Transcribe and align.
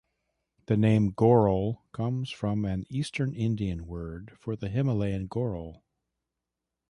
The 0.65 0.77
name 0.77 1.11
"goral" 1.11 1.85
comes 1.91 2.31
from 2.31 2.65
an 2.65 2.87
eastern 2.89 3.35
Indian 3.35 3.85
word 3.85 4.31
for 4.39 4.55
the 4.55 4.67
Himalayan 4.67 5.27
goral. 5.27 5.83